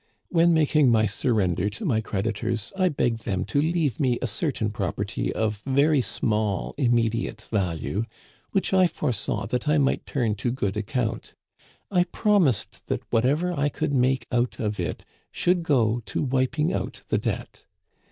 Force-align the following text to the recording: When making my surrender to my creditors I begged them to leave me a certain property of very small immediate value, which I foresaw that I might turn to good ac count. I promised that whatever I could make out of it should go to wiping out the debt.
When 0.29 0.51
making 0.51 0.89
my 0.89 1.05
surrender 1.05 1.69
to 1.69 1.85
my 1.85 2.01
creditors 2.01 2.73
I 2.75 2.89
begged 2.89 3.23
them 3.23 3.45
to 3.45 3.59
leave 3.61 3.99
me 3.99 4.17
a 4.19 4.25
certain 4.25 4.71
property 4.71 5.31
of 5.31 5.61
very 5.63 6.01
small 6.01 6.73
immediate 6.75 7.43
value, 7.51 8.05
which 8.49 8.73
I 8.73 8.87
foresaw 8.87 9.45
that 9.45 9.67
I 9.69 9.77
might 9.77 10.07
turn 10.07 10.33
to 10.37 10.49
good 10.49 10.75
ac 10.75 10.85
count. 10.87 11.35
I 11.91 12.05
promised 12.05 12.87
that 12.87 13.03
whatever 13.11 13.53
I 13.53 13.69
could 13.69 13.93
make 13.93 14.25
out 14.31 14.59
of 14.59 14.79
it 14.79 15.05
should 15.31 15.61
go 15.61 16.01
to 16.07 16.23
wiping 16.23 16.73
out 16.73 17.03
the 17.09 17.19
debt. 17.19 17.67